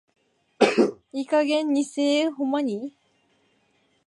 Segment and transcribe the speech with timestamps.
[1.13, 2.91] いい加減偽絵保マニ。